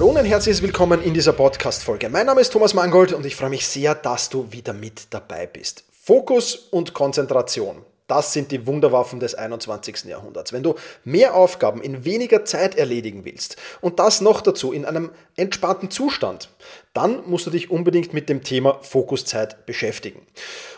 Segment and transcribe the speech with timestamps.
[0.00, 2.08] Hallo und ein herzliches Willkommen in dieser Podcast-Folge.
[2.08, 5.46] Mein Name ist Thomas Mangold und ich freue mich sehr, dass du wieder mit dabei
[5.46, 5.84] bist.
[5.92, 7.84] Fokus und Konzentration.
[8.06, 10.04] Das sind die Wunderwaffen des 21.
[10.04, 10.54] Jahrhunderts.
[10.54, 15.10] Wenn du mehr Aufgaben in weniger Zeit erledigen willst und das noch dazu in einem
[15.36, 16.48] entspannten Zustand,
[16.92, 20.26] dann musst du dich unbedingt mit dem Thema Fokuszeit beschäftigen.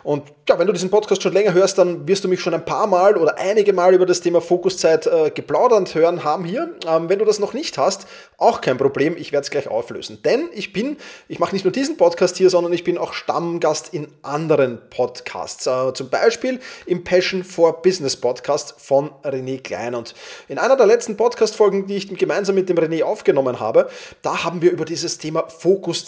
[0.02, 2.66] Und ja, wenn du diesen Podcast schon länger hörst, dann wirst du mich schon ein
[2.66, 6.77] paar Mal oder einige Mal über das Thema Fokuszeit äh, geplaudernd hören haben hier.
[6.87, 10.21] Ähm, wenn du das noch nicht hast, auch kein Problem, ich werde es gleich auflösen.
[10.23, 10.98] Denn ich bin,
[11.29, 15.66] ich mache nicht nur diesen Podcast hier, sondern ich bin auch Stammgast in anderen Podcasts.
[15.66, 19.95] Äh, zum Beispiel im Passion for Business Podcast von René Klein.
[19.95, 20.15] Und
[20.49, 23.88] in einer der letzten Podcast-Folgen, die ich gemeinsam mit dem René aufgenommen habe,
[24.21, 26.01] da haben wir über dieses Thema Fokuszeit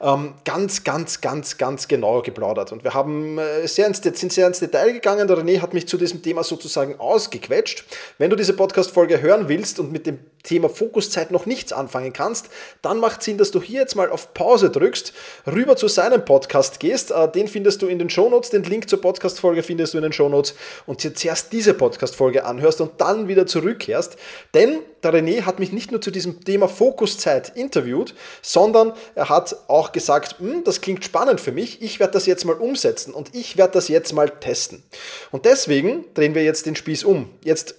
[0.00, 2.72] ähm, ganz, ganz, ganz, ganz genau geplaudert.
[2.72, 5.28] Und wir haben äh, sehr ins, sind sehr ins Detail gegangen.
[5.28, 7.84] Der René hat mich zu diesem Thema sozusagen ausgequetscht.
[8.18, 10.18] Wenn du diese Podcast-Folge hören willst und mit dem
[10.48, 12.46] Thema Fokuszeit noch nichts anfangen kannst,
[12.82, 15.12] dann macht Sinn, dass du hier jetzt mal auf Pause drückst,
[15.46, 17.10] rüber zu seinem Podcast gehst.
[17.10, 18.50] Äh, den findest du in den Shownotes.
[18.50, 20.54] Den Link zur Podcast-Folge findest du in den Shownotes
[20.86, 24.16] und dir zuerst diese Podcast-Folge anhörst und dann wieder zurückkehrst.
[24.54, 29.56] Denn der René hat mich nicht nur zu diesem Thema Fokuszeit interviewt, sondern er hat
[29.68, 33.34] auch gesagt, hm, das klingt spannend für mich, ich werde das jetzt mal umsetzen und
[33.34, 34.82] ich werde das jetzt mal testen.
[35.30, 37.30] Und deswegen drehen wir jetzt den Spieß um.
[37.44, 37.76] Jetzt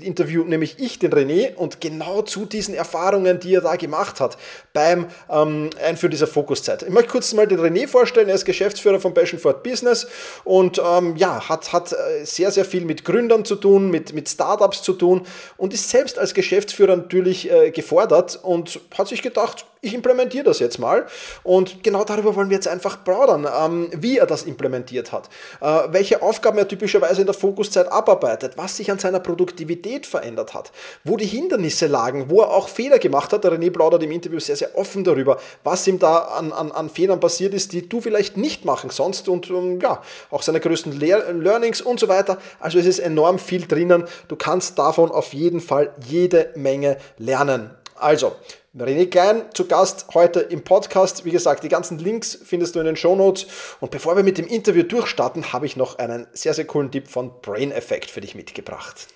[0.00, 4.36] interview nämlich ich den René und genau zu diesen Erfahrungen, die er da gemacht hat
[4.72, 6.82] beim ähm, Einführen dieser Fokuszeit.
[6.82, 10.06] Ich möchte kurz mal den René vorstellen, er ist Geschäftsführer von Passion for Business
[10.44, 14.28] und ähm, ja, hat, hat äh, sehr, sehr viel mit Gründern zu tun, mit, mit
[14.28, 15.22] Startups zu tun
[15.56, 20.60] und ist selbst als Geschäftsführer natürlich äh, gefordert und hat sich gedacht, ich implementiere das
[20.60, 21.06] jetzt mal.
[21.42, 25.28] Und genau darüber wollen wir jetzt einfach plaudern, ähm, wie er das implementiert hat,
[25.60, 30.54] äh, welche Aufgaben er typischerweise in der Fokuszeit abarbeitet, was sich an seiner Produktivität verändert
[30.54, 30.70] hat,
[31.02, 33.42] wo die Hindernisse lagen, wo er auch Fehler gemacht hat.
[33.42, 36.88] Der René plaudert im Interview sehr, sehr offen darüber, was ihm da an, an, an
[36.88, 40.00] Fehlern passiert ist, die du vielleicht nicht machen sonst und ähm, ja,
[40.30, 42.38] auch seine größten Lehr Learnings und so weiter.
[42.60, 44.04] Also es ist enorm viel drinnen.
[44.28, 47.70] Du kannst davon auf jeden Fall jede Menge lernen.
[47.96, 48.32] Also,
[48.74, 51.26] René Klein zu Gast heute im Podcast.
[51.26, 53.46] Wie gesagt, die ganzen Links findest du in den Show Notes.
[53.80, 57.08] Und bevor wir mit dem Interview durchstarten, habe ich noch einen sehr, sehr coolen Tipp
[57.08, 59.08] von Brain Effect für dich mitgebracht.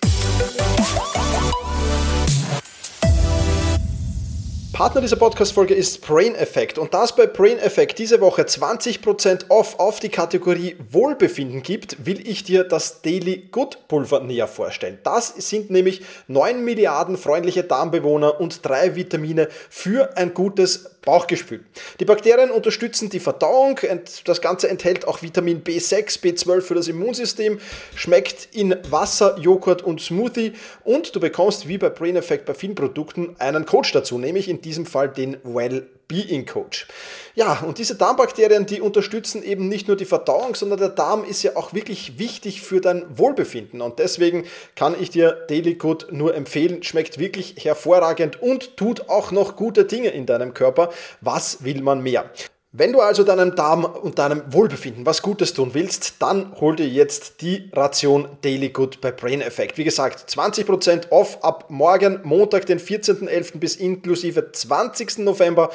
[4.77, 9.49] Partner dieser Podcast-Folge ist Brain Effect und da es bei Brain Effect diese Woche 20%
[9.49, 14.99] off auf die Kategorie Wohlbefinden gibt, will ich dir das Daily Good Pulver näher vorstellen.
[15.01, 21.63] Das sind nämlich 9 Milliarden freundliche Darmbewohner und drei Vitamine für ein gutes Bauchgefühl.
[22.01, 23.79] Die Bakterien unterstützen die Verdauung.
[24.25, 27.59] Das Ganze enthält auch Vitamin B6, B12 für das Immunsystem,
[27.95, 30.51] schmeckt in Wasser, Joghurt und Smoothie
[30.83, 34.59] und du bekommst wie bei Brain Effect bei vielen Produkten einen Coach dazu, nämlich in
[34.59, 36.87] diesem Fall den Well Being Coach.
[37.35, 41.43] Ja, und diese Darmbakterien, die unterstützen eben nicht nur die Verdauung, sondern der Darm ist
[41.43, 43.81] ja auch wirklich wichtig für dein Wohlbefinden.
[43.81, 44.45] Und deswegen
[44.75, 46.83] kann ich dir Daily Good nur empfehlen.
[46.83, 50.91] Schmeckt wirklich hervorragend und tut auch noch gute Dinge in deinem Körper.
[51.21, 52.31] Was will man mehr?
[52.73, 56.87] Wenn du also deinem Darm und deinem Wohlbefinden was Gutes tun willst, dann hol dir
[56.87, 59.77] jetzt die Ration Daily Good bei Brain Effect.
[59.77, 63.59] Wie gesagt, 20% off ab morgen, Montag, den 14.11.
[63.59, 65.19] bis inklusive 20.
[65.19, 65.71] November.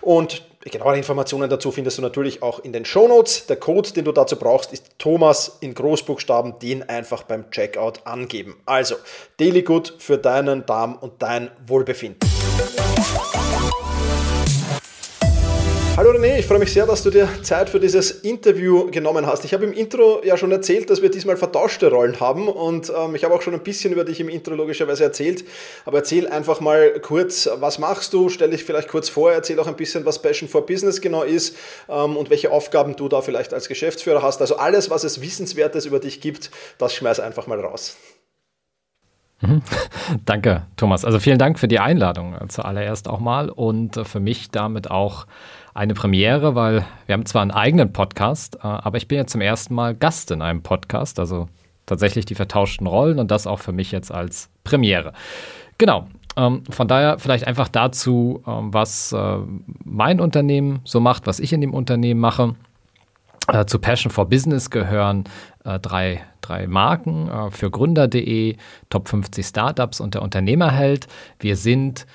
[0.00, 3.46] Und genauere Informationen dazu findest du natürlich auch in den Show Notes.
[3.46, 6.60] Der Code, den du dazu brauchst, ist Thomas in Großbuchstaben.
[6.60, 8.56] Den einfach beim Checkout angeben.
[8.66, 8.94] Also,
[9.38, 12.20] Daily Good für deinen Darm und dein Wohlbefinden.
[15.96, 19.46] Hallo René, ich freue mich sehr, dass du dir Zeit für dieses Interview genommen hast.
[19.46, 23.14] Ich habe im Intro ja schon erzählt, dass wir diesmal vertauschte Rollen haben und ähm,
[23.14, 25.46] ich habe auch schon ein bisschen über dich im Intro logischerweise erzählt.
[25.86, 28.28] Aber erzähl einfach mal kurz, was machst du?
[28.28, 31.56] Stell dich vielleicht kurz vor, erzähl auch ein bisschen, was Passion for Business genau ist
[31.88, 34.42] ähm, und welche Aufgaben du da vielleicht als Geschäftsführer hast.
[34.42, 37.96] Also alles, was es Wissenswertes über dich gibt, das schmeiß einfach mal raus.
[39.40, 39.62] Mhm.
[40.26, 41.06] Danke, Thomas.
[41.06, 44.90] Also vielen Dank für die Einladung äh, zuallererst auch mal und äh, für mich damit
[44.90, 45.26] auch
[45.76, 49.42] eine Premiere, weil wir haben zwar einen eigenen Podcast, äh, aber ich bin ja zum
[49.42, 51.48] ersten Mal Gast in einem Podcast, also
[51.84, 55.12] tatsächlich die vertauschten Rollen und das auch für mich jetzt als Premiere.
[55.78, 56.08] Genau.
[56.36, 59.38] Ähm, von daher vielleicht einfach dazu, ähm, was äh,
[59.84, 62.54] mein Unternehmen so macht, was ich in dem Unternehmen mache.
[63.48, 65.24] Äh, zu Passion for Business gehören
[65.82, 68.56] drei, drei Marken für Gründer.de,
[68.88, 71.08] Top 50 Startups und der Unternehmerheld.
[71.40, 72.06] Wir sind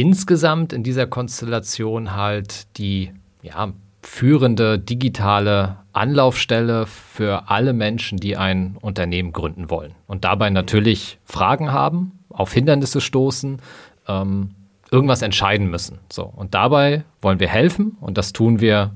[0.00, 3.12] insgesamt in dieser Konstellation halt die
[3.42, 11.18] ja, führende digitale Anlaufstelle für alle Menschen, die ein Unternehmen gründen wollen und dabei natürlich
[11.24, 13.60] Fragen haben, auf Hindernisse stoßen,
[14.06, 14.50] ähm,
[14.92, 15.98] irgendwas entscheiden müssen.
[16.12, 18.92] So und dabei wollen wir helfen und das tun wir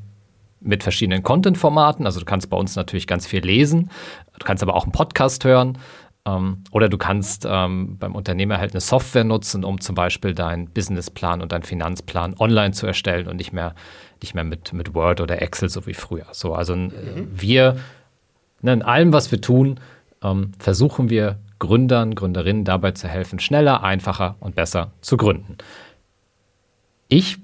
[0.61, 2.07] mit verschiedenen Content-Formaten.
[2.07, 3.91] Also du kannst bei uns natürlich ganz viel lesen,
[4.39, 5.79] du kannst aber auch einen Podcast hören
[6.25, 11.43] oder du kannst ähm, beim Unternehmer halt eine Software nutzen, um zum Beispiel deinen Businessplan
[11.43, 13.75] und deinen Finanzplan online zu erstellen und nicht mehr,
[14.23, 16.27] nicht mehr mit, mit Word oder Excel so wie früher.
[16.31, 16.93] So, also mhm.
[17.33, 17.77] wir,
[18.61, 19.81] ne, in allem, was wir tun,
[20.23, 25.59] ähm, versuchen wir Gründern, Gründerinnen dabei zu helfen, schneller, einfacher und besser zu gründen.
[27.09, 27.39] Ich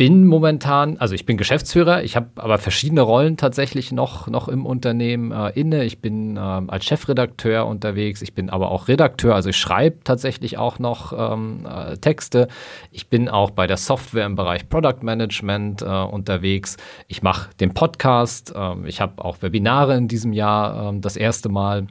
[0.00, 4.64] bin momentan, also ich bin Geschäftsführer, ich habe aber verschiedene Rollen tatsächlich noch, noch im
[4.64, 5.84] Unternehmen äh, inne.
[5.84, 10.56] Ich bin äh, als Chefredakteur unterwegs, ich bin aber auch Redakteur, also ich schreibe tatsächlich
[10.56, 12.48] auch noch ähm, äh, Texte.
[12.90, 16.78] Ich bin auch bei der Software im Bereich Product Management äh, unterwegs.
[17.06, 21.50] Ich mache den Podcast, ähm, ich habe auch Webinare in diesem Jahr ähm, das erste
[21.50, 21.88] Mal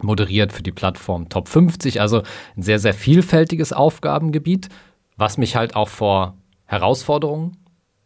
[0.00, 2.22] moderiert für die Plattform Top 50, also
[2.56, 4.68] ein sehr, sehr vielfältiges Aufgabengebiet,
[5.16, 6.36] was mich halt auch vor
[6.74, 7.56] Herausforderungen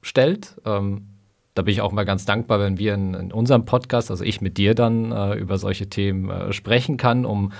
[0.02, 0.60] stellt.
[0.64, 1.08] Ähm,
[1.54, 4.40] da bin ich auch mal ganz dankbar, wenn wir in, in unserem Podcast, also ich
[4.40, 7.52] mit dir dann äh, über solche Themen äh, sprechen kann, um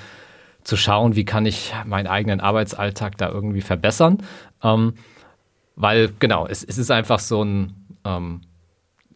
[0.62, 4.19] zu schauen, wie kann ich meinen eigenen Arbeitsalltag da irgendwie verbessern.
[4.62, 4.94] Ähm,
[5.75, 8.43] weil genau, es, es, ist einfach so ein, ähm,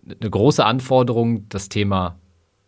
[0.05, 2.17] eine große Anforderung, das Thema,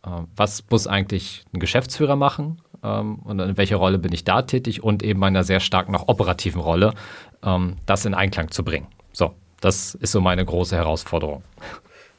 [0.05, 4.43] äh, was muss eigentlich ein Geschäftsführer machen ähm, und in welcher Rolle bin ich da
[4.43, 6.95] tätig und eben einer sehr stark noch operativen Rolle,
[7.43, 8.87] ähm, das in Einklang zu bringen.
[9.15, 11.43] So, das ist so meine große Herausforderung.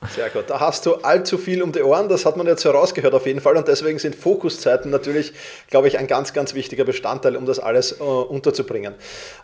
[0.09, 0.49] Sehr gut.
[0.49, 2.09] Da hast du allzu viel um die Ohren.
[2.09, 3.57] Das hat man jetzt herausgehört auf jeden Fall.
[3.57, 5.33] Und deswegen sind Fokuszeiten natürlich,
[5.67, 8.93] glaube ich, ein ganz, ganz wichtiger Bestandteil, um das alles äh, unterzubringen.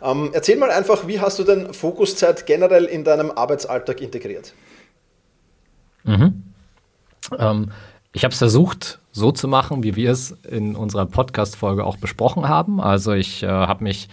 [0.02, 4.54] Ähm, erzähl mal einfach, wie hast du denn Fokuszeit generell in deinem Arbeitsalltag integriert?
[6.04, 6.42] Mhm.
[7.38, 7.72] Ähm,
[8.12, 12.48] ich habe es versucht, so zu machen, wie wir es in unserer Podcast-Folge auch besprochen
[12.48, 12.80] haben.
[12.80, 14.08] Also ich äh, habe mich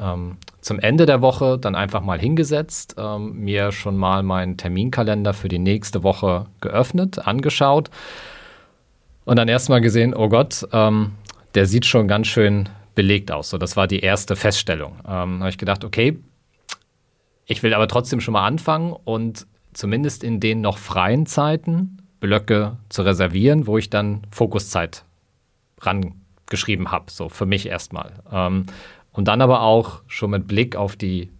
[0.00, 5.32] ähm, zum Ende der Woche dann einfach mal hingesetzt, ähm, mir schon mal meinen Terminkalender
[5.34, 7.90] für die nächste Woche geöffnet, angeschaut
[9.24, 11.12] und dann erstmal gesehen, oh Gott, ähm,
[11.54, 13.50] der sieht schon ganz schön belegt aus.
[13.50, 14.96] So, das war die erste Feststellung.
[15.06, 16.18] Ähm, habe ich gedacht, okay,
[17.46, 22.76] ich will aber trotzdem schon mal anfangen und zumindest in den noch freien Zeiten Blöcke
[22.88, 25.04] zu reservieren, wo ich dann Fokuszeit
[25.80, 28.12] rangeschrieben habe, so für mich erstmal.
[28.30, 28.66] Ähm,
[29.12, 31.30] und dann aber auch schon mit Blick auf die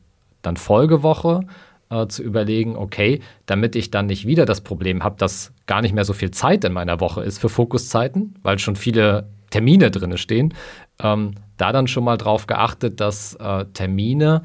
[0.43, 1.43] dann Folgewoche
[1.91, 5.95] äh, zu überlegen, okay, damit ich dann nicht wieder das Problem habe, dass gar nicht
[5.95, 10.17] mehr so viel Zeit in meiner Woche ist für Fokuszeiten, weil schon viele Termine drin
[10.17, 10.55] stehen,
[11.03, 14.43] ähm, da dann schon mal drauf geachtet, dass äh, Termine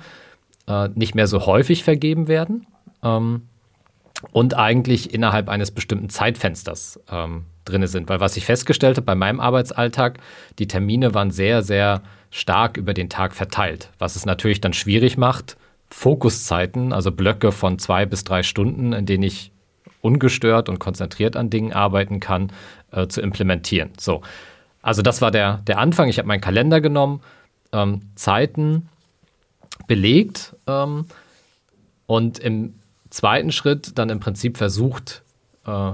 [0.68, 2.68] äh, nicht mehr so häufig vergeben werden
[3.04, 3.44] ähm,
[4.32, 8.10] und eigentlich innerhalb eines bestimmten Zeitfensters ähm, drin sind.
[8.10, 10.20] Weil was ich festgestellt habe bei meinem Arbeitsalltag,
[10.60, 12.02] die Termine waren sehr, sehr
[12.32, 15.58] stark über den Tag verteilt, was es natürlich dann schwierig macht,
[15.90, 19.52] Fokuszeiten, also Blöcke von zwei bis drei Stunden, in denen ich
[20.02, 22.52] ungestört und konzentriert an Dingen arbeiten kann,
[22.92, 23.92] äh, zu implementieren.
[24.00, 24.22] So,
[24.82, 26.10] also das war der, der Anfang.
[26.10, 27.22] Ich habe meinen Kalender genommen,
[27.72, 28.90] ähm, Zeiten
[29.88, 31.06] belegt ähm,
[32.06, 32.76] und im
[33.10, 35.24] zweiten Schritt dann im Prinzip versucht,
[35.66, 35.92] äh,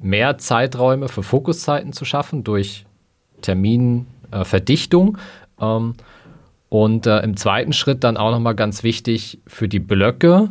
[0.00, 2.86] mehr Zeiträume für Fokuszeiten zu schaffen durch
[3.40, 5.18] Terminverdichtung.
[5.60, 5.94] Ähm,
[6.68, 10.50] und äh, im zweiten Schritt dann auch nochmal ganz wichtig für die Blöcke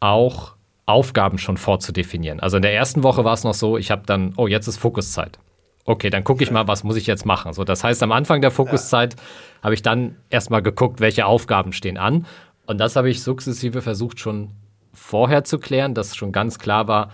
[0.00, 0.54] auch
[0.86, 2.40] Aufgaben schon vorzudefinieren.
[2.40, 4.78] Also in der ersten Woche war es noch so, ich habe dann, oh, jetzt ist
[4.78, 5.38] Fokuszeit.
[5.84, 7.52] Okay, dann gucke ich mal, was muss ich jetzt machen.
[7.52, 9.20] So, das heißt, am Anfang der Fokuszeit ja.
[9.62, 12.26] habe ich dann erstmal geguckt, welche Aufgaben stehen an.
[12.66, 14.50] Und das habe ich sukzessive versucht schon
[14.92, 17.10] vorher zu klären, dass schon ganz klar war,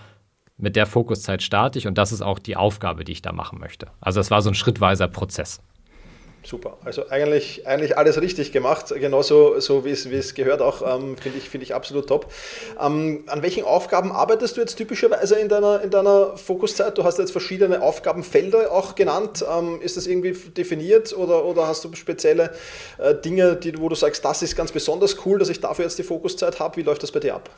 [0.59, 3.59] mit der Fokuszeit starte ich und das ist auch die Aufgabe, die ich da machen
[3.59, 3.87] möchte.
[4.00, 5.61] Also es war so ein schrittweiser Prozess.
[6.45, 6.79] Super.
[6.85, 11.17] Also eigentlich, eigentlich alles richtig gemacht, genauso so wie es, wie es gehört auch, ähm,
[11.17, 12.33] finde ich, find ich absolut top.
[12.81, 16.97] Ähm, an welchen Aufgaben arbeitest du jetzt typischerweise in deiner, in deiner Fokuszeit?
[16.97, 19.45] Du hast jetzt verschiedene Aufgabenfelder auch genannt.
[19.53, 22.55] Ähm, ist das irgendwie definiert oder, oder hast du spezielle
[22.99, 25.99] äh, Dinge, die, wo du sagst, das ist ganz besonders cool, dass ich dafür jetzt
[25.99, 26.77] die Fokuszeit habe?
[26.77, 27.50] Wie läuft das bei dir ab?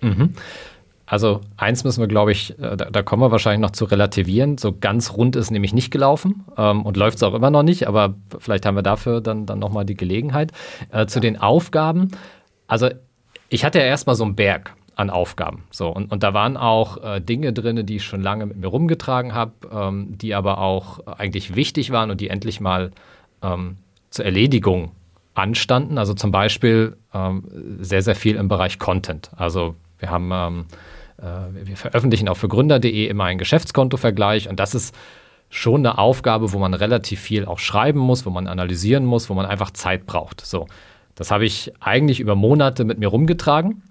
[0.00, 0.34] Mhm.
[1.12, 4.56] Also eins müssen wir, glaube ich, äh, da, da, kommen wir wahrscheinlich noch zu relativieren.
[4.56, 7.86] So ganz rund ist nämlich nicht gelaufen ähm, und läuft es auch immer noch nicht,
[7.86, 10.52] aber vielleicht haben wir dafür dann, dann nochmal die Gelegenheit.
[10.90, 12.12] Äh, zu den Aufgaben.
[12.66, 12.88] Also
[13.50, 15.64] ich hatte ja erstmal so einen Berg an Aufgaben.
[15.70, 18.68] So, und, und da waren auch äh, Dinge drin, die ich schon lange mit mir
[18.68, 22.90] rumgetragen habe, ähm, die aber auch eigentlich wichtig waren und die endlich mal
[23.42, 23.76] ähm,
[24.08, 24.92] zur Erledigung
[25.34, 25.98] anstanden.
[25.98, 27.44] Also zum Beispiel ähm,
[27.80, 29.30] sehr, sehr viel im Bereich Content.
[29.36, 34.74] Also wir haben, ähm, äh, wir veröffentlichen auch für Gründer.de immer einen Geschäftskontovergleich und das
[34.74, 34.94] ist
[35.52, 39.34] schon eine Aufgabe, wo man relativ viel auch schreiben muss, wo man analysieren muss, wo
[39.34, 40.40] man einfach Zeit braucht.
[40.40, 40.66] So,
[41.14, 43.82] das habe ich eigentlich über Monate mit mir rumgetragen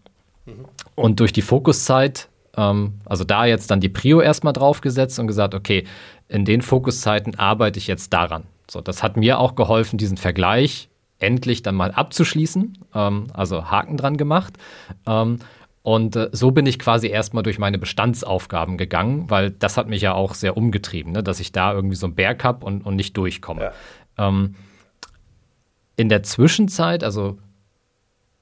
[0.45, 0.65] mhm.
[0.95, 5.53] und durch die Fokuszeit, ähm, also da jetzt dann die Prio erstmal draufgesetzt und gesagt,
[5.53, 5.85] okay,
[6.27, 8.43] in den Fokuszeiten arbeite ich jetzt daran.
[8.67, 13.97] So, das hat mir auch geholfen, diesen Vergleich endlich dann mal abzuschließen, ähm, also Haken
[13.97, 14.53] dran gemacht.
[15.05, 15.37] Ähm,
[15.83, 20.01] und äh, so bin ich quasi erstmal durch meine Bestandsaufgaben gegangen, weil das hat mich
[20.01, 21.23] ja auch sehr umgetrieben, ne?
[21.23, 23.71] dass ich da irgendwie so einen Berg habe und, und nicht durchkomme.
[24.17, 24.27] Ja.
[24.27, 24.55] Ähm,
[25.95, 27.39] in der Zwischenzeit, also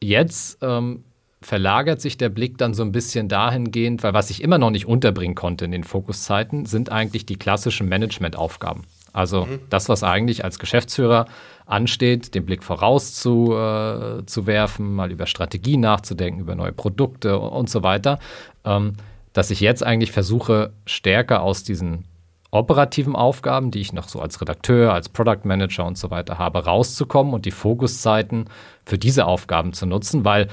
[0.01, 1.03] jetzt ähm,
[1.41, 4.85] verlagert sich der Blick dann so ein bisschen dahingehend, weil was ich immer noch nicht
[4.85, 8.83] unterbringen konnte in den Fokuszeiten, sind eigentlich die klassischen Managementaufgaben.
[9.13, 9.59] Also mhm.
[9.69, 11.25] das, was eigentlich als Geschäftsführer
[11.65, 17.39] ansteht, den Blick voraus zu, äh, zu werfen, mal über Strategie nachzudenken, über neue Produkte
[17.39, 18.19] und so weiter,
[18.65, 18.93] ähm,
[19.33, 22.05] dass ich jetzt eigentlich versuche, stärker aus diesen
[22.51, 26.65] operativen Aufgaben, die ich noch so als Redakteur, als Product Manager und so weiter habe,
[26.65, 28.45] rauszukommen und die Fokuszeiten
[28.85, 30.47] für diese Aufgaben zu nutzen, weil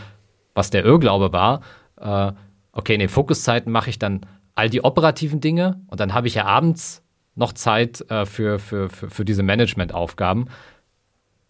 [0.55, 1.61] was der Irrglaube war,
[1.99, 2.33] äh,
[2.73, 6.35] okay, in den Fokuszeiten mache ich dann all die operativen Dinge und dann habe ich
[6.35, 7.03] ja abends
[7.37, 10.49] noch Zeit äh, für, für, für, für diese Managementaufgaben.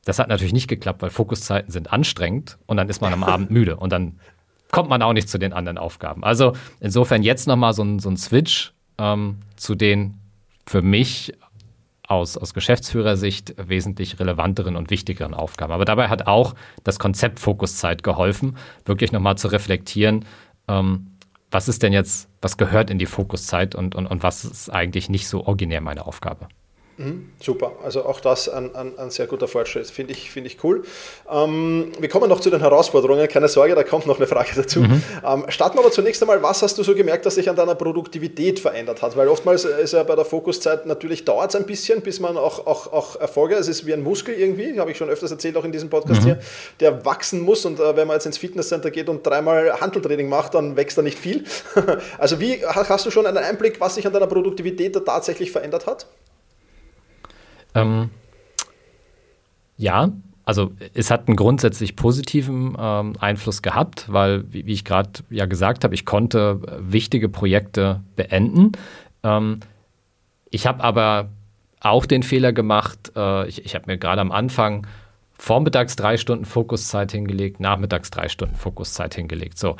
[0.05, 3.51] Das hat natürlich nicht geklappt, weil Fokuszeiten sind anstrengend und dann ist man am Abend
[3.51, 4.21] müde und dann
[4.71, 6.25] kommt man auch nicht zu den anderen Aufgaben.
[6.25, 10.19] Also insofern jetzt nochmal so ein, so ein Switch ähm, zu den
[10.67, 11.33] für mich
[12.09, 15.73] aus, aus Geschäftsführersicht wesentlich relevanteren und wichtigeren Aufgaben.
[15.73, 20.25] Aber dabei hat auch das Konzept Fokuszeit geholfen, wirklich nochmal zu reflektieren,
[20.69, 21.16] ähm,
[21.51, 25.09] was ist denn jetzt, was gehört in die Fokuszeit und, und, und was ist eigentlich
[25.09, 26.49] nicht so originär meine Aufgabe.
[26.99, 30.65] Mhm, super, also auch das ein, ein, ein sehr guter Fortschritt, finde ich, find ich
[30.65, 30.83] cool.
[31.31, 34.81] Ähm, wir kommen noch zu den Herausforderungen, keine Sorge, da kommt noch eine Frage dazu.
[34.81, 35.03] Mhm.
[35.23, 37.75] Ähm, starten wir aber zunächst einmal, was hast du so gemerkt, dass sich an deiner
[37.75, 39.15] Produktivität verändert hat?
[39.15, 42.67] Weil oftmals ist ja bei der Fokuszeit natürlich dauert es ein bisschen, bis man auch,
[42.67, 45.65] auch, auch Erfolge, es ist wie ein Muskel irgendwie, habe ich schon öfters erzählt, auch
[45.65, 46.27] in diesem Podcast mhm.
[46.27, 46.39] hier,
[46.81, 50.55] der wachsen muss und äh, wenn man jetzt ins Fitnesscenter geht und dreimal Handeltraining macht,
[50.55, 51.45] dann wächst da nicht viel.
[52.19, 55.87] also wie hast du schon einen Einblick, was sich an deiner Produktivität da tatsächlich verändert
[55.87, 56.07] hat?
[57.77, 58.11] Ähm,
[59.77, 60.11] ja,
[60.45, 65.47] also es hat einen grundsätzlich positiven ähm, Einfluss gehabt, weil, wie, wie ich gerade ja
[65.47, 68.73] gesagt habe, ich konnte wichtige Projekte beenden.
[69.23, 69.61] Ähm,
[70.51, 71.31] ich habe aber
[71.81, 74.87] auch den Fehler gemacht, äh, ich, ich habe mir gerade am Anfang
[75.39, 79.59] vormittags drei Stunden Fokuszeit hingelegt, nachmittags drei Stunden Fokuszeit hingelegt.
[79.59, 79.77] So,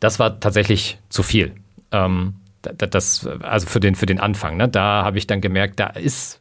[0.00, 1.54] das war tatsächlich zu viel.
[1.92, 4.56] Ähm, das, also für den, für den Anfang.
[4.56, 4.68] Ne?
[4.68, 6.37] Da habe ich dann gemerkt, da ist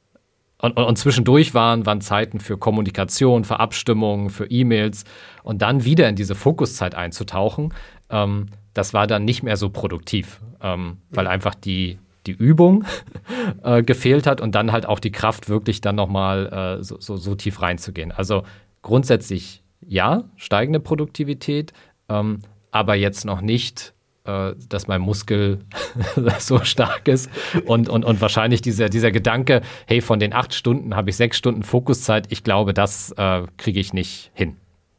[0.59, 5.03] und, und, und, zwischendurch waren, waren Zeiten für Kommunikation, für Abstimmungen, für E-Mails
[5.43, 7.73] und dann wieder in diese Fokuszeit einzutauchen,
[8.09, 12.85] ähm, das war dann nicht mehr so produktiv, ähm, weil einfach die, die Übung
[13.63, 17.17] äh, gefehlt hat und dann halt auch die Kraft, wirklich dann nochmal äh, so, so,
[17.17, 18.11] so tief reinzugehen.
[18.11, 18.43] Also
[18.81, 21.73] grundsätzlich ja, steigende Produktivität,
[22.09, 22.39] ähm,
[22.71, 23.93] aber jetzt noch nicht
[24.27, 25.59] äh, dass mein Muskel
[26.39, 27.29] so stark ist
[27.65, 31.37] und, und, und wahrscheinlich dieser, dieser Gedanke, hey, von den acht Stunden habe ich sechs
[31.37, 34.57] Stunden Fokuszeit, ich glaube, das äh, kriege ich nicht hin.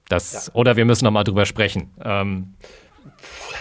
[0.09, 0.55] Das, ja.
[0.55, 1.91] Oder wir müssen noch mal drüber sprechen.
[2.03, 2.55] Ähm,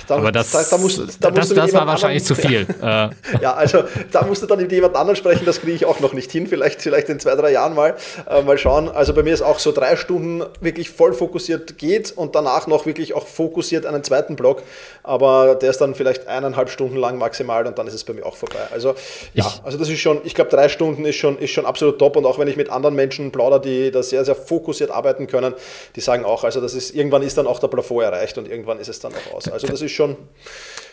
[0.07, 2.65] da, aber das, da, da musst, da musst das, das war wahrscheinlich anderen, zu viel.
[2.81, 3.09] Äh.
[3.41, 6.13] ja, also da musst du dann mit jemand anderem sprechen, das kriege ich auch noch
[6.13, 6.47] nicht hin.
[6.47, 7.95] Vielleicht, vielleicht in zwei, drei Jahren mal,
[8.29, 8.89] äh, mal schauen.
[8.89, 12.85] Also bei mir ist auch so drei Stunden wirklich voll fokussiert geht und danach noch
[12.85, 14.63] wirklich auch fokussiert einen zweiten Block.
[15.03, 18.25] Aber der ist dann vielleicht eineinhalb Stunden lang maximal und dann ist es bei mir
[18.25, 18.59] auch vorbei.
[18.71, 18.95] Also
[19.33, 21.99] ja, ich, also das ist schon, ich glaube, drei Stunden ist schon, ist schon absolut
[21.99, 22.15] top.
[22.15, 25.53] Und auch wenn ich mit anderen Menschen plaudere, die da sehr, sehr fokussiert arbeiten können,
[25.97, 28.79] die sagen auch, also das ist, irgendwann ist dann auch der Plafond erreicht und irgendwann
[28.79, 29.49] ist es dann auch aus.
[29.49, 30.15] Also das ist schon,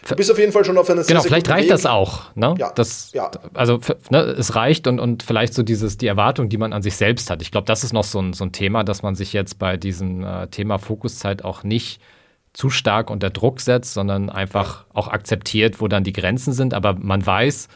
[0.09, 1.71] du bist auf jeden Fall schon auf einer Genau, vielleicht reicht Weg.
[1.71, 2.35] das auch.
[2.35, 2.55] Ne?
[2.59, 3.31] Ja, das, ja.
[3.55, 3.81] Also
[4.11, 7.31] ne, es reicht und, und vielleicht so dieses, die Erwartung, die man an sich selbst
[7.31, 7.43] hat.
[7.43, 9.77] Ich glaube, das ist noch so ein, so ein Thema, dass man sich jetzt bei
[9.77, 12.01] diesem äh, Thema Fokuszeit auch nicht
[12.53, 16.73] zu stark unter Druck setzt, sondern einfach auch akzeptiert, wo dann die Grenzen sind.
[16.73, 17.69] Aber man weiß,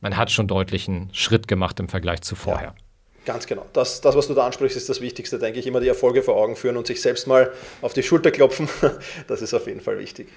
[0.00, 2.68] man hat schon deutlich einen Schritt gemacht im Vergleich zu vorher.
[2.68, 2.87] Ja.
[3.28, 3.66] Ganz genau.
[3.74, 5.66] Das, das, was du da ansprichst, ist das Wichtigste, denke ich.
[5.66, 8.70] Immer die Erfolge vor Augen führen und sich selbst mal auf die Schulter klopfen.
[9.26, 10.28] Das ist auf jeden Fall wichtig.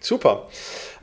[0.00, 0.46] Super.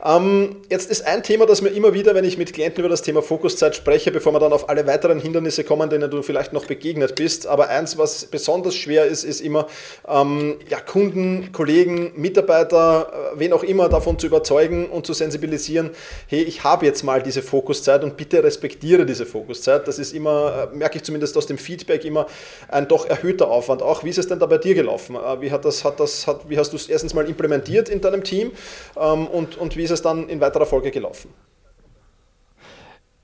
[0.04, 3.02] Ähm, jetzt ist ein Thema, das mir immer wieder, wenn ich mit Klienten über das
[3.02, 6.66] Thema Fokuszeit spreche, bevor wir dann auf alle weiteren Hindernisse kommen, denen du vielleicht noch
[6.66, 7.46] begegnet bist.
[7.46, 9.66] Aber eins, was besonders schwer ist, ist immer,
[10.06, 15.90] ähm, ja, Kunden, Kollegen, Mitarbeiter, äh, wen auch immer davon zu überzeugen und zu sensibilisieren,
[16.28, 19.88] hey, ich habe jetzt mal diese Fokuszeit und bitte respektiere diese Fokuszeit.
[19.88, 22.26] Das ist immer, äh, merke ich zumindest aus dem Feedback, immer
[22.68, 23.82] ein doch erhöhter Aufwand.
[23.82, 25.16] Auch wie ist es denn da bei dir gelaufen?
[25.16, 28.00] Äh, wie, hat das, hat das, hat, wie hast du es erstens mal implementiert in
[28.00, 28.52] deinem Team
[28.96, 31.30] und, und wie ist es dann in weiterer Folge gelaufen?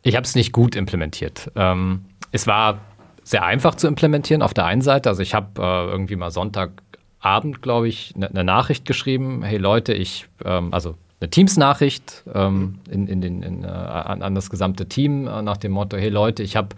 [0.03, 1.51] Ich habe es nicht gut implementiert.
[1.55, 2.81] Ähm, es war
[3.23, 5.09] sehr einfach zu implementieren auf der einen Seite.
[5.09, 9.43] Also ich habe äh, irgendwie mal Sonntagabend, glaube ich, eine ne Nachricht geschrieben.
[9.43, 14.35] Hey Leute, ich, ähm, also eine Teams-Nachricht ähm, in, in den, in, äh, an, an,
[14.35, 16.71] das gesamte Team äh, nach dem Motto, hey Leute, ich habe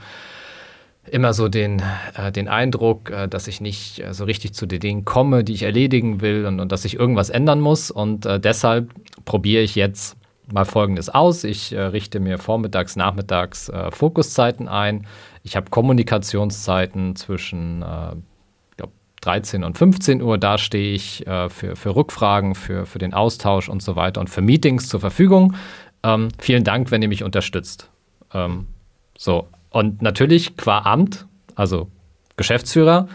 [1.11, 1.83] immer so den,
[2.17, 5.53] äh, den Eindruck, äh, dass ich nicht äh, so richtig zu den Dingen komme, die
[5.53, 7.91] ich erledigen will und, und dass ich irgendwas ändern muss.
[7.91, 8.91] Und äh, deshalb
[9.25, 10.17] probiere ich jetzt
[10.53, 11.45] mal Folgendes aus.
[11.45, 15.07] Ich äh, richte mir vormittags, nachmittags äh, Fokuszeiten ein.
[15.43, 17.85] Ich habe Kommunikationszeiten zwischen
[18.79, 20.39] glaub, 13 und 15 Uhr.
[20.39, 24.41] Da stehe ich für, für Rückfragen, für, für den Austausch und so weiter und für
[24.41, 25.55] Meetings zur Verfügung.
[26.03, 27.91] Ähm, vielen Dank, wenn ihr mich unterstützt.
[28.33, 28.69] Ähm,
[29.19, 31.27] so, und natürlich qua Amt,
[31.57, 31.91] also
[32.37, 33.09] Geschäftsführer,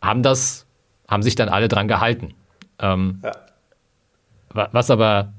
[0.00, 0.66] haben das,
[1.08, 2.34] haben sich dann alle dran gehalten.
[2.78, 3.32] Ähm, ja.
[4.72, 5.32] Was aber,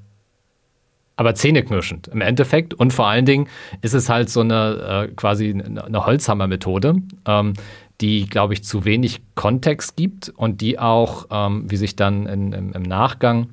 [1.15, 2.73] aber zähneknirschend im Endeffekt.
[2.73, 3.47] Und vor allen Dingen
[3.81, 6.95] ist es halt so eine äh, quasi eine Holzhammer-Methode,
[7.25, 7.53] ähm,
[8.01, 12.51] die, glaube ich, zu wenig Kontext gibt und die auch, ähm, wie sich dann in,
[12.51, 13.51] im, im Nachgang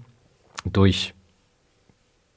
[0.64, 1.14] durch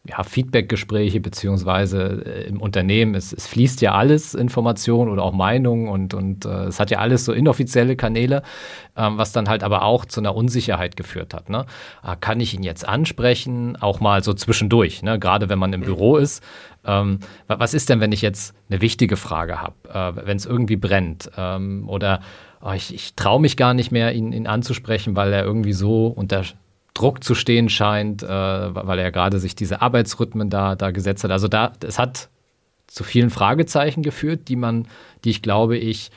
[0.09, 5.87] ja, Feedbackgespräche beziehungsweise äh, im Unternehmen, es, es, fließt ja alles Information oder auch Meinung
[5.87, 8.41] und, und äh, es hat ja alles so inoffizielle Kanäle,
[8.97, 11.49] ähm, was dann halt aber auch zu einer Unsicherheit geführt hat.
[11.49, 11.65] Ne?
[12.01, 15.19] Ah, kann ich ihn jetzt ansprechen, auch mal so zwischendurch, ne?
[15.19, 16.43] gerade wenn man im Büro ist.
[16.85, 20.77] Ähm, was ist denn, wenn ich jetzt eine wichtige Frage habe, äh, wenn es irgendwie
[20.77, 22.21] brennt ähm, oder
[22.61, 26.07] oh, ich, ich traue mich gar nicht mehr, ihn, ihn anzusprechen, weil er irgendwie so
[26.07, 26.43] unter
[26.99, 31.31] Druck zu stehen scheint, äh, weil er gerade sich diese Arbeitsrhythmen da, da gesetzt hat.
[31.31, 32.29] Also da, es hat
[32.87, 34.87] zu vielen Fragezeichen geführt, die man,
[35.23, 36.11] die ich glaube ich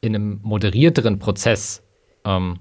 [0.00, 1.82] in einem moderierteren Prozess,
[2.24, 2.58] ähm,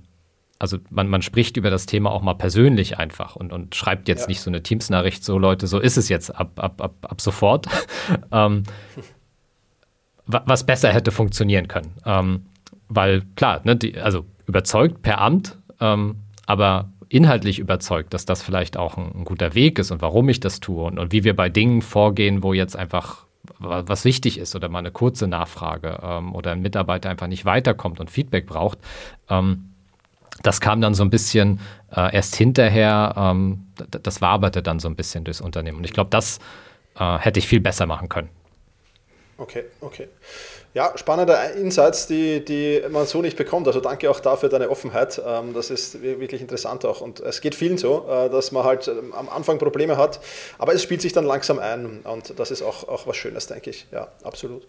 [0.60, 4.22] also man, man spricht über das Thema auch mal persönlich einfach und, und schreibt jetzt
[4.22, 4.28] ja.
[4.28, 7.68] nicht so eine Teams-Nachricht, so Leute, so ist es jetzt ab, ab, ab, ab sofort,
[8.32, 8.63] ähm,
[10.28, 11.94] was besser hätte funktionieren können.
[12.06, 12.46] Ähm,
[12.88, 18.78] weil klar, ne, die, also überzeugt per Amt, ähm, aber inhaltlich überzeugt, dass das vielleicht
[18.78, 21.36] auch ein, ein guter Weg ist und warum ich das tue und, und, wie wir
[21.36, 23.26] bei Dingen vorgehen, wo jetzt einfach
[23.60, 28.00] was wichtig ist oder mal eine kurze Nachfrage ähm, oder ein Mitarbeiter einfach nicht weiterkommt
[28.00, 28.80] und Feedback braucht.
[29.30, 29.70] Ähm,
[30.41, 31.60] das kam dann so ein bisschen
[31.96, 35.78] äh, erst hinterher, ähm, das waberte dann so ein bisschen durchs Unternehmen.
[35.78, 36.39] Und ich glaube, das
[37.00, 38.30] äh, hätte ich viel besser machen können.
[39.38, 40.08] Okay, okay.
[40.76, 43.66] Ja, spannende Insights, die, die man so nicht bekommt.
[43.66, 45.22] Also danke auch dafür deine Offenheit.
[45.26, 47.00] Ähm, das ist wirklich interessant auch.
[47.00, 50.20] Und es geht vielen so, äh, dass man halt ähm, am Anfang Probleme hat,
[50.58, 53.70] aber es spielt sich dann langsam ein und das ist auch, auch was Schönes, denke
[53.70, 53.88] ich.
[53.94, 54.68] Ja, absolut.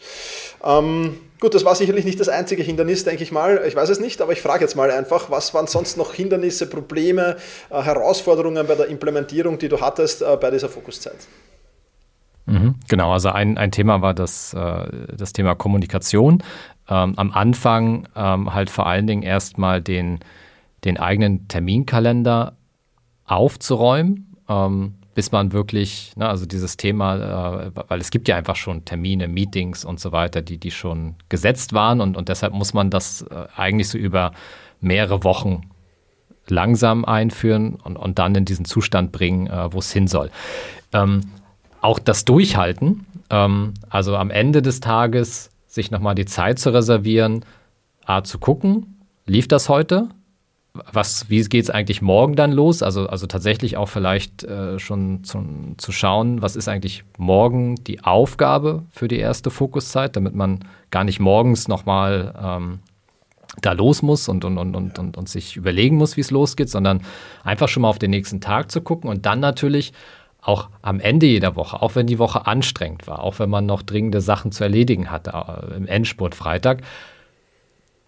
[0.65, 3.65] Ähm, gut, das war sicherlich nicht das einzige Hindernis, denke ich mal.
[3.67, 6.69] Ich weiß es nicht, aber ich frage jetzt mal einfach, was waren sonst noch Hindernisse,
[6.69, 7.37] Probleme,
[7.69, 11.19] äh, Herausforderungen bei der Implementierung, die du hattest äh, bei dieser Fokuszeit?
[12.47, 16.43] Mhm, genau, also ein, ein Thema war das, äh, das Thema Kommunikation.
[16.89, 20.21] Ähm, am Anfang ähm, halt vor allen Dingen erstmal den,
[20.85, 22.57] den eigenen Terminkalender
[23.25, 28.55] aufzuräumen, ähm, bis man wirklich, ne, also dieses Thema, äh, weil es gibt ja einfach
[28.55, 32.75] schon Termine, Meetings und so weiter, die, die schon gesetzt waren und, und deshalb muss
[32.75, 34.33] man das äh, eigentlich so über
[34.81, 35.63] mehrere Wochen
[36.49, 40.31] langsam einführen und, und dann in diesen Zustand bringen, äh, wo es hin soll.
[40.93, 41.23] Ähm,
[41.87, 47.45] auch das Durchhalten, ähm, also am Ende des Tages sich nochmal die Zeit zu reservieren,
[48.05, 50.09] A, zu gucken, lief das heute?
[50.93, 52.83] Was, wie geht es eigentlich morgen dann los?
[52.83, 55.43] Also, also tatsächlich auch vielleicht äh, schon zu,
[55.79, 61.05] zu schauen, was ist eigentlich morgen die Aufgabe für die erste Fokuszeit, damit man gar
[61.05, 62.81] nicht morgens nochmal ähm,
[63.63, 66.69] da los muss und, und, und, und, und, und sich überlegen muss, wie es losgeht,
[66.69, 67.01] sondern
[67.43, 69.93] einfach schon mal auf den nächsten Tag zu gucken und dann natürlich
[70.47, 73.83] auch am Ende jeder Woche, auch wenn die Woche anstrengend war, auch wenn man noch
[73.83, 76.83] dringende Sachen zu erledigen hatte äh, im Endspurt Freitag,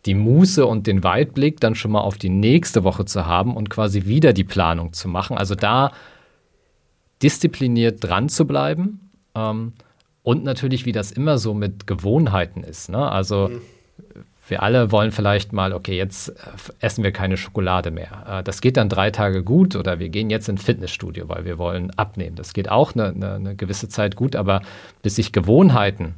[0.07, 3.71] die Muße und den Weitblick dann schon mal auf die nächste Woche zu haben und
[3.71, 5.37] quasi wieder die Planung zu machen.
[5.37, 5.91] Also da
[7.23, 9.73] diszipliniert dran zu bleiben ähm,
[10.23, 12.89] und natürlich, wie das immer so mit Gewohnheiten ist.
[12.89, 13.11] Ne?
[13.11, 13.61] Also mhm
[14.49, 16.35] wir alle wollen vielleicht mal, okay, jetzt äh,
[16.81, 18.25] essen wir keine Schokolade mehr.
[18.29, 21.59] Äh, das geht dann drei Tage gut oder wir gehen jetzt ins Fitnessstudio, weil wir
[21.59, 22.37] wollen abnehmen.
[22.37, 24.63] Das geht auch eine, eine, eine gewisse Zeit gut, aber
[25.03, 26.15] bis sich Gewohnheiten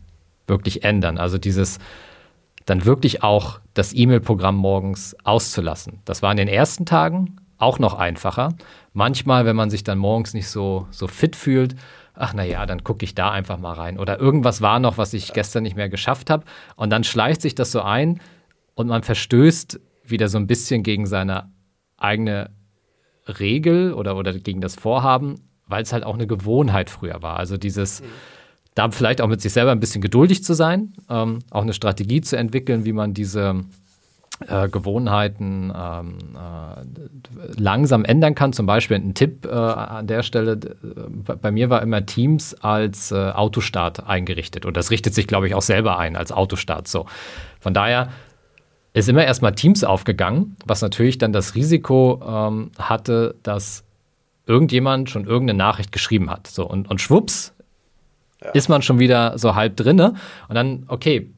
[0.47, 1.79] wirklich ändern, also dieses
[2.67, 6.01] dann wirklich auch das E-Mail-Programm morgens auszulassen.
[6.05, 8.55] Das war in den ersten Tagen auch noch einfacher.
[8.93, 11.75] Manchmal, wenn man sich dann morgens nicht so, so fit fühlt,
[12.21, 13.99] ach naja, dann gucke ich da einfach mal rein.
[13.99, 16.45] Oder irgendwas war noch, was ich gestern nicht mehr geschafft habe.
[16.77, 18.21] Und dann schleicht sich das so ein
[18.75, 21.51] und man verstößt wieder so ein bisschen gegen seine
[21.97, 22.51] eigene
[23.27, 27.39] Regel oder, oder gegen das Vorhaben, weil es halt auch eine Gewohnheit früher war.
[27.39, 28.07] Also dieses, mhm.
[28.75, 32.21] da vielleicht auch mit sich selber ein bisschen geduldig zu sein, ähm, auch eine Strategie
[32.21, 33.65] zu entwickeln, wie man diese
[34.47, 38.53] äh, Gewohnheiten ähm, äh, langsam ändern kann.
[38.53, 43.13] Zum Beispiel ein Tipp äh, an der Stelle, äh, bei mir war immer Teams als
[43.13, 46.89] äh, Autostart eingerichtet und das richtet sich, glaube ich, auch selber ein als Autostart.
[46.89, 47.07] So.
[47.61, 48.09] Von daher
[48.93, 53.85] ist immer erstmal Teams aufgegangen, was natürlich dann das Risiko ähm, hatte, dass
[54.47, 56.47] irgendjemand schon irgendeine Nachricht geschrieben hat.
[56.49, 57.55] So, und, und schwupps,
[58.43, 58.51] ja.
[58.51, 60.15] ist man schon wieder so halb drinne.
[60.49, 61.31] Und dann, okay,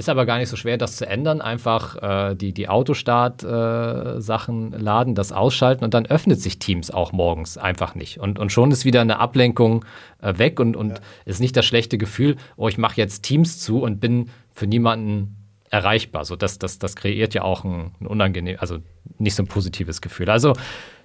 [0.00, 1.42] ist aber gar nicht so schwer, das zu ändern.
[1.42, 7.12] Einfach äh, die, die Autostart-Sachen äh, laden, das ausschalten und dann öffnet sich Teams auch
[7.12, 8.18] morgens einfach nicht.
[8.18, 9.84] Und, und schon ist wieder eine Ablenkung
[10.22, 11.00] äh, weg und, und ja.
[11.26, 15.36] ist nicht das schlechte Gefühl, oh, ich mache jetzt Teams zu und bin für niemanden
[15.68, 16.24] erreichbar.
[16.24, 18.78] So, das, das, das kreiert ja auch ein, ein unangenehm, also
[19.18, 20.30] nicht so ein positives Gefühl.
[20.30, 20.54] Also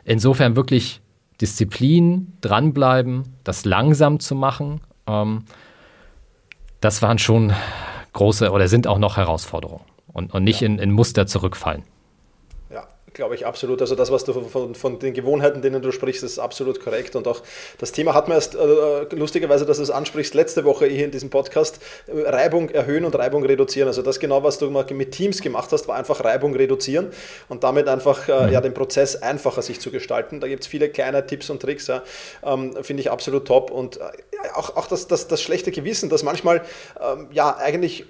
[0.05, 1.01] insofern wirklich
[1.41, 4.79] Disziplin, dranbleiben, das langsam zu machen.
[5.05, 5.43] Ähm,
[6.79, 7.51] das waren schon
[8.15, 11.83] große oder sind auch noch Herausforderungen und, und nicht in, in Muster zurückfallen.
[13.15, 13.79] Glaube ich absolut.
[13.79, 17.15] Also das, was du von, von, den Gewohnheiten, denen du sprichst, ist absolut korrekt.
[17.15, 17.41] Und auch
[17.77, 21.11] das Thema hat man erst, äh, lustigerweise, dass du es ansprichst, letzte Woche hier in
[21.11, 23.87] diesem Podcast, äh, Reibung erhöhen und Reibung reduzieren.
[23.87, 27.07] Also das genau, was du mit Teams gemacht hast, war einfach Reibung reduzieren
[27.47, 28.51] und damit einfach äh, mhm.
[28.51, 30.41] ja, den Prozess einfacher sich zu gestalten.
[30.41, 32.03] Da gibt es viele kleine Tipps und Tricks, ja.
[32.43, 33.71] ähm, finde ich absolut top.
[33.71, 34.01] Und äh,
[34.55, 36.63] auch, auch das, das, das schlechte Gewissen, das manchmal
[37.01, 38.03] ähm, ja eigentlich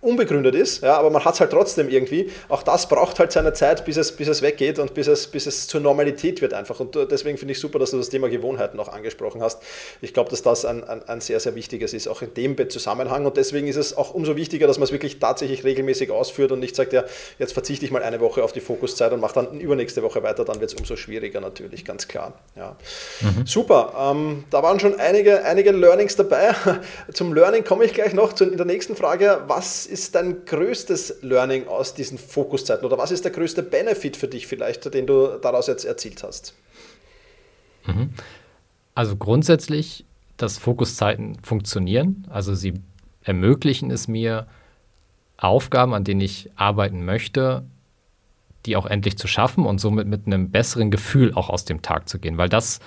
[0.00, 2.30] unbegründet ist, ja, aber man hat es halt trotzdem irgendwie.
[2.48, 5.46] Auch das braucht halt seine Zeit, bis es, bis es weggeht und bis es, bis
[5.46, 6.80] es zur Normalität wird einfach.
[6.80, 9.62] Und deswegen finde ich super, dass du das Thema Gewohnheiten noch angesprochen hast.
[10.00, 13.26] Ich glaube, dass das ein, ein, ein, sehr, sehr wichtiges ist, auch in dem Zusammenhang.
[13.26, 16.60] Und deswegen ist es auch umso wichtiger, dass man es wirklich tatsächlich regelmäßig ausführt und
[16.60, 17.04] nicht sagt, ja,
[17.38, 20.44] jetzt verzichte ich mal eine Woche auf die Fokuszeit und mache dann übernächste Woche weiter,
[20.44, 22.32] dann wird es umso schwieriger natürlich, ganz klar.
[22.56, 22.76] Ja.
[23.20, 23.46] Mhm.
[23.46, 26.54] Super, ähm, da waren schon einige, einige Learnings dabei.
[27.12, 29.42] Zum Learning komme ich gleich noch, zu, in der nächsten Frage.
[29.46, 34.28] Was ist dein größtes Learning aus diesen Fokuszeiten oder was ist der größte Benefit für
[34.28, 36.54] dich vielleicht, den du daraus jetzt erzielt hast?
[37.86, 38.10] Mhm.
[38.94, 40.04] Also grundsätzlich,
[40.36, 42.26] dass Fokuszeiten funktionieren.
[42.30, 42.74] Also sie
[43.22, 44.46] ermöglichen es mir,
[45.36, 47.64] Aufgaben, an denen ich arbeiten möchte,
[48.66, 52.08] die auch endlich zu schaffen und somit mit einem besseren Gefühl auch aus dem Tag
[52.10, 52.36] zu gehen.
[52.36, 52.80] Weil das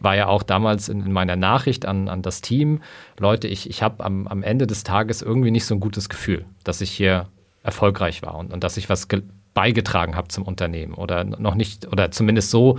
[0.00, 2.82] war ja auch damals in, in meiner Nachricht an, an das Team,
[3.18, 6.44] Leute, ich, ich habe am, am Ende des Tages irgendwie nicht so ein gutes Gefühl,
[6.64, 7.28] dass ich hier
[7.62, 9.08] erfolgreich war und, und dass ich was
[9.54, 12.78] beigetragen habe zum Unternehmen oder noch nicht, oder zumindest so,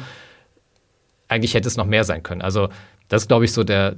[1.28, 2.42] eigentlich hätte es noch mehr sein können.
[2.42, 2.70] Also
[3.10, 3.96] das ist, glaube ich, so der,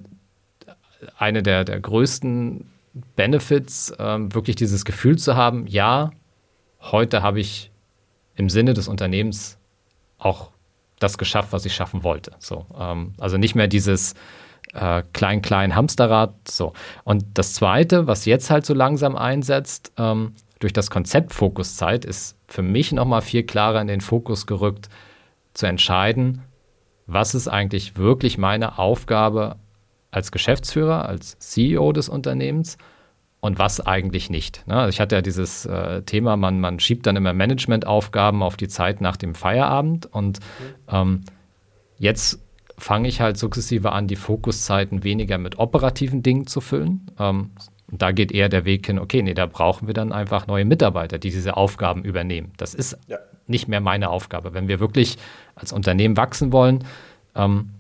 [1.17, 2.69] eine der, der größten
[3.15, 6.11] Benefits, ähm, wirklich dieses Gefühl zu haben, ja,
[6.81, 7.71] heute habe ich
[8.35, 9.57] im Sinne des Unternehmens
[10.17, 10.51] auch
[10.99, 12.31] das geschafft, was ich schaffen wollte.
[12.39, 14.13] So, ähm, also nicht mehr dieses
[14.73, 16.33] äh, klein, klein Hamsterrad.
[16.47, 16.73] So.
[17.03, 22.37] Und das Zweite, was jetzt halt so langsam einsetzt, ähm, durch das Konzept Fokuszeit, ist
[22.47, 24.89] für mich nochmal viel klarer in den Fokus gerückt,
[25.53, 26.43] zu entscheiden,
[27.07, 29.55] was ist eigentlich wirklich meine Aufgabe
[30.11, 32.77] als Geschäftsführer, als CEO des Unternehmens
[33.41, 34.67] und was eigentlich nicht.
[34.67, 34.75] Ne?
[34.75, 38.67] Also ich hatte ja dieses äh, Thema, man, man schiebt dann immer Managementaufgaben auf die
[38.67, 40.39] Zeit nach dem Feierabend und
[40.89, 41.21] ähm,
[41.97, 42.39] jetzt
[42.77, 47.11] fange ich halt sukzessive an, die Fokuszeiten weniger mit operativen Dingen zu füllen.
[47.19, 47.51] Ähm,
[47.91, 51.17] da geht eher der Weg hin, okay, nee, da brauchen wir dann einfach neue Mitarbeiter,
[51.17, 52.51] die diese Aufgaben übernehmen.
[52.57, 53.17] Das ist ja.
[53.47, 54.53] nicht mehr meine Aufgabe.
[54.53, 55.17] Wenn wir wirklich
[55.55, 56.83] als Unternehmen wachsen wollen,
[57.35, 57.71] ähm,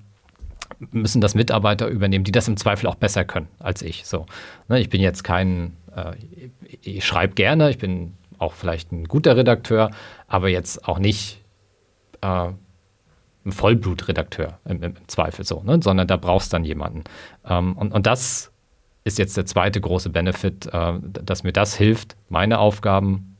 [0.91, 4.05] müssen das Mitarbeiter übernehmen, die das im Zweifel auch besser können als ich.
[4.05, 4.25] So,
[4.67, 6.13] ne, ich bin jetzt kein, äh,
[6.81, 9.91] ich schreibe gerne, ich bin auch vielleicht ein guter Redakteur,
[10.27, 11.41] aber jetzt auch nicht
[12.21, 12.49] äh,
[13.45, 15.79] ein Vollblutredakteur im, im, Zweifel so, ne?
[15.81, 17.03] sondern da brauchst dann jemanden.
[17.45, 18.51] Ähm, und, und das
[19.03, 23.37] ist jetzt der zweite große Benefit, äh, dass mir das hilft, meine Aufgaben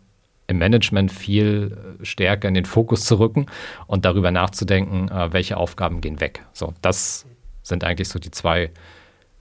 [0.48, 3.46] im Management viel stärker in den Fokus zu rücken
[3.86, 6.44] und darüber nachzudenken, äh, welche Aufgaben gehen weg.
[6.54, 7.26] So, das
[7.70, 8.72] sind eigentlich so die zwei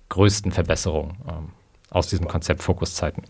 [0.08, 1.52] größten Verbesserungen ähm,
[1.90, 3.24] aus diesem Konzept Fokuszeiten.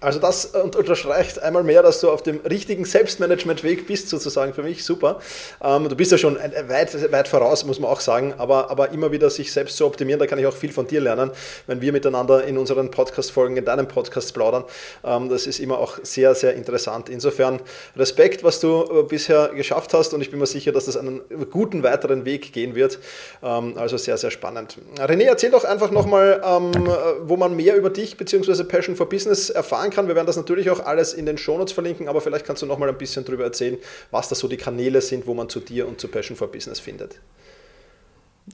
[0.00, 4.82] Also das unterstreicht einmal mehr, dass du auf dem richtigen Selbstmanagement-Weg bist, sozusagen für mich.
[4.82, 5.20] Super.
[5.62, 9.12] Ähm, du bist ja schon weit, weit voraus, muss man auch sagen, aber, aber immer
[9.12, 11.30] wieder sich selbst zu optimieren, da kann ich auch viel von dir lernen,
[11.66, 14.64] wenn wir miteinander in unseren Podcast-Folgen, in deinem Podcast plaudern.
[15.04, 17.10] Ähm, das ist immer auch sehr, sehr interessant.
[17.10, 17.60] Insofern
[17.94, 21.20] Respekt, was du äh, bisher geschafft hast und ich bin mir sicher, dass das einen
[21.50, 22.98] guten weiteren Weg gehen wird.
[23.42, 24.78] Ähm, also sehr, sehr spannend.
[24.96, 28.64] René, erzähl doch einfach nochmal, äh, wo man mehr über dich bzw.
[28.64, 30.08] Passion for Business erfahren kann.
[30.08, 32.78] Wir werden das natürlich auch alles in den Shownotes verlinken, aber vielleicht kannst du noch
[32.78, 33.76] mal ein bisschen darüber erzählen,
[34.10, 36.80] was da so die Kanäle sind, wo man zu dir und zu Passion for Business
[36.80, 37.20] findet.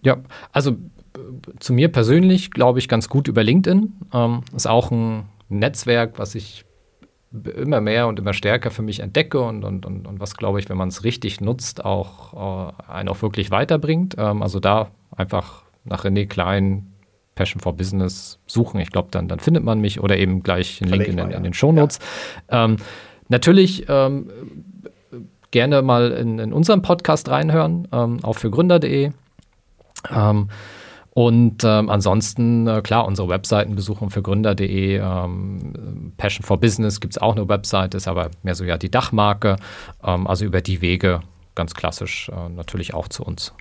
[0.03, 0.19] Ja,
[0.53, 0.77] also äh,
[1.61, 3.93] zu mir persönlich glaube ich ganz gut über LinkedIn.
[4.13, 6.65] Ähm, ist auch ein Netzwerk, was ich
[7.57, 10.69] immer mehr und immer stärker für mich entdecke und, und, und, und was, glaube ich,
[10.69, 14.15] wenn man es richtig nutzt, auch äh, einen auch wirklich weiterbringt.
[14.19, 16.93] Ähm, also da einfach nach René Klein
[17.37, 18.81] Passion for Business suchen.
[18.81, 21.43] Ich glaube, dann, dann findet man mich oder eben gleich einen Link in, in, in,
[21.45, 22.01] den Shownotes.
[22.51, 22.65] Ja.
[22.65, 22.79] Ähm,
[23.29, 24.29] natürlich ähm,
[25.53, 29.13] gerne mal in, in unseren Podcast reinhören, ähm, auch für gründer.de.
[30.11, 30.49] Ähm,
[31.11, 34.97] und ähm, ansonsten, äh, klar, unsere Webseiten besuchen für gründer.de.
[34.97, 38.91] Ähm, Passion for Business gibt es auch eine Webseite, ist aber mehr so ja die
[38.91, 39.57] Dachmarke.
[40.01, 41.21] Also über die Wege
[41.55, 43.53] ganz klassisch äh, natürlich auch zu uns.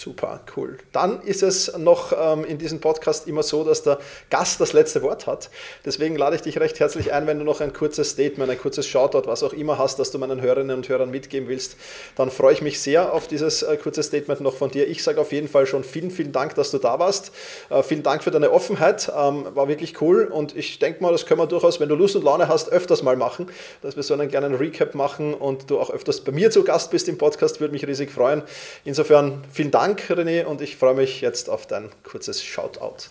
[0.00, 0.78] Super, cool.
[0.92, 3.98] Dann ist es noch ähm, in diesem Podcast immer so, dass der
[4.30, 5.50] Gast das letzte Wort hat.
[5.84, 8.86] Deswegen lade ich dich recht herzlich ein, wenn du noch ein kurzes Statement, ein kurzes
[8.86, 11.76] Shoutout, was auch immer hast, das du meinen Hörerinnen und Hörern mitgeben willst,
[12.14, 14.86] dann freue ich mich sehr auf dieses äh, kurze Statement noch von dir.
[14.86, 17.32] Ich sage auf jeden Fall schon vielen, vielen Dank, dass du da warst.
[17.68, 21.26] Äh, vielen Dank für deine Offenheit, ähm, war wirklich cool und ich denke mal, das
[21.26, 23.50] können wir durchaus, wenn du Lust und Laune hast, öfters mal machen,
[23.82, 26.92] dass wir so einen kleinen Recap machen und du auch öfters bei mir zu Gast
[26.92, 28.44] bist im Podcast, würde mich riesig freuen.
[28.84, 33.08] Insofern vielen Dank Dank, René, und ich freue mich jetzt auf dein kurzes Shoutout.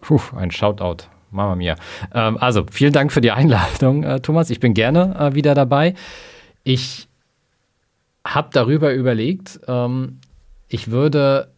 [0.00, 1.04] Puh, ein Shoutout.
[1.30, 1.76] Mama mia.
[2.12, 4.50] Ähm, also, vielen Dank für die Einladung, äh, Thomas.
[4.50, 5.94] Ich bin gerne äh, wieder dabei.
[6.64, 7.06] Ich
[8.26, 10.18] habe darüber überlegt, ähm,
[10.66, 11.52] ich würde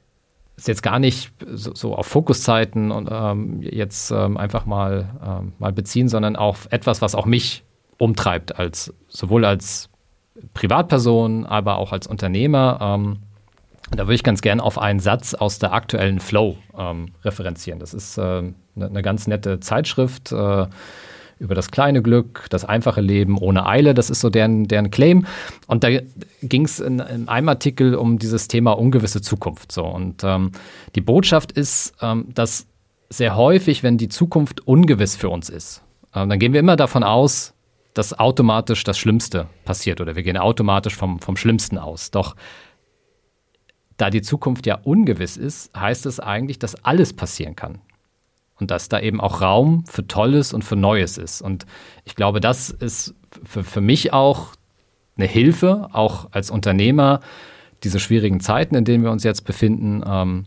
[0.58, 5.52] es jetzt gar nicht so, so auf Fokuszeiten und ähm, jetzt ähm, einfach mal, ähm,
[5.58, 7.64] mal beziehen, sondern auf etwas, was auch mich
[7.96, 9.88] umtreibt, als sowohl als
[10.52, 13.16] Privatperson, aber auch als Unternehmer.
[13.90, 17.79] Ähm, da würde ich ganz gern auf einen Satz aus der aktuellen Flow ähm, referenzieren.
[17.79, 20.66] Das ist äh, eine, eine, ganz nette Zeitschrift äh,
[21.38, 23.94] über das kleine Glück, das einfache Leben ohne Eile.
[23.94, 25.26] Das ist so deren, deren Claim.
[25.66, 25.88] Und da
[26.42, 29.72] ging es in, in, einem Artikel um dieses Thema ungewisse Zukunft.
[29.72, 29.85] So.
[29.85, 30.53] Und ähm,
[30.94, 32.66] die Botschaft ist, ähm, dass
[33.09, 35.83] sehr häufig, wenn die Zukunft ungewiss für uns ist,
[36.14, 37.55] äh, dann gehen wir immer davon aus,
[37.94, 42.11] dass automatisch das Schlimmste passiert oder wir gehen automatisch vom, vom Schlimmsten aus.
[42.11, 42.37] Doch
[44.00, 47.78] da die Zukunft ja ungewiss ist, heißt es eigentlich, dass alles passieren kann.
[48.56, 51.40] Und dass da eben auch Raum für Tolles und für Neues ist.
[51.40, 51.64] Und
[52.04, 54.48] ich glaube, das ist für, für mich auch
[55.16, 57.20] eine Hilfe, auch als Unternehmer,
[57.82, 60.44] diese schwierigen Zeiten, in denen wir uns jetzt befinden, ähm,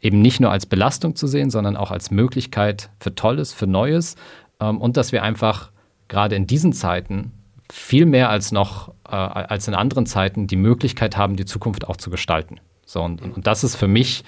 [0.00, 4.16] eben nicht nur als Belastung zu sehen, sondern auch als Möglichkeit für Tolles, für Neues.
[4.60, 5.70] Ähm, und dass wir einfach
[6.08, 7.32] gerade in diesen Zeiten
[7.70, 11.96] viel mehr als noch äh, als in anderen Zeiten die Möglichkeit haben, die Zukunft auch
[11.96, 12.60] zu gestalten.
[12.86, 14.24] So, und, und das ist für mich,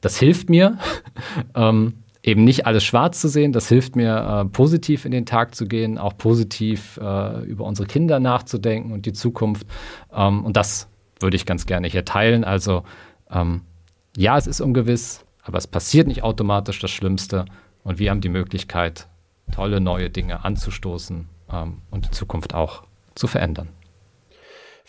[0.00, 0.78] das hilft mir,
[1.54, 3.52] ähm, eben nicht alles schwarz zu sehen.
[3.52, 7.86] Das hilft mir, äh, positiv in den Tag zu gehen, auch positiv äh, über unsere
[7.86, 9.66] Kinder nachzudenken und die Zukunft.
[10.12, 10.88] Ähm, und das
[11.20, 12.44] würde ich ganz gerne hier teilen.
[12.44, 12.82] Also
[13.30, 13.62] ähm,
[14.16, 17.44] ja, es ist ungewiss, aber es passiert nicht automatisch das Schlimmste.
[17.84, 19.08] Und wir haben die Möglichkeit,
[19.52, 22.82] tolle neue Dinge anzustoßen ähm, und die Zukunft auch
[23.14, 23.68] zu verändern.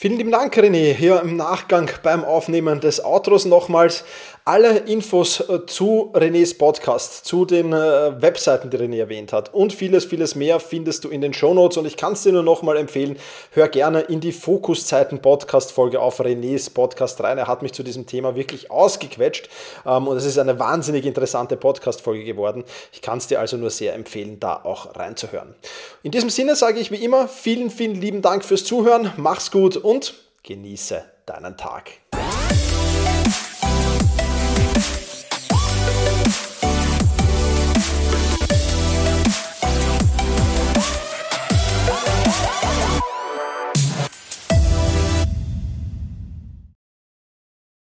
[0.01, 0.93] Vielen lieben Dank, René.
[0.93, 4.05] Hier im Nachgang beim Aufnehmen des Outros nochmals
[4.49, 9.73] alle Infos äh, zu Renés Podcast, zu den äh, Webseiten, die René erwähnt hat und
[9.73, 12.77] vieles, vieles mehr findest du in den Shownotes und ich kann es dir nur nochmal
[12.77, 13.17] empfehlen,
[13.51, 17.37] hör gerne in die Fokuszeiten Podcast Folge auf Renés Podcast rein.
[17.37, 19.49] Er hat mich zu diesem Thema wirklich ausgequetscht
[19.85, 22.63] ähm, und es ist eine wahnsinnig interessante Podcast Folge geworden.
[22.91, 25.53] Ich kann es dir also nur sehr empfehlen, da auch reinzuhören.
[26.01, 29.13] In diesem Sinne sage ich wie immer vielen, vielen lieben Dank fürs Zuhören.
[29.17, 32.01] Mach's gut und genieße deinen Tag.